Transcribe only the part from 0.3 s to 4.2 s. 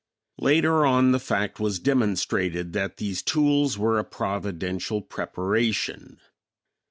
Later on, the fact was demonstrated that these tools were a